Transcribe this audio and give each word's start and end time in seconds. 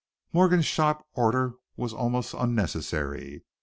Morgan's 0.33 0.65
sharp 0.65 1.05
order 1.13 1.57
was 1.77 1.93
almost 1.93 2.33
unnecessary. 2.33 3.43